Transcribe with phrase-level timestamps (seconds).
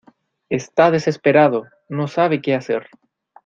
[0.49, 2.89] Está desesperado, no sabe qué hacer.